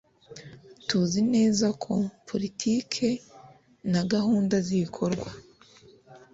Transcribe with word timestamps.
Tuzi 0.87 1.21
neza 1.33 1.67
ko 1.83 1.93
politike 2.29 3.07
na 3.91 4.01
gahunda 4.13 4.55
z 4.65 4.67
ibikorwa 4.77 5.29